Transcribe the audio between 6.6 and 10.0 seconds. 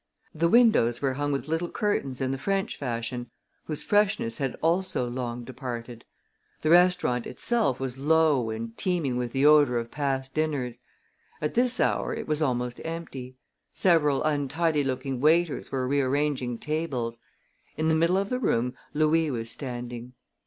The restaurant itself was low and teeming with the odor of